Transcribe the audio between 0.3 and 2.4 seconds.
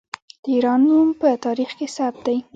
د ایران نوم په تاریخ کې ثبت دی.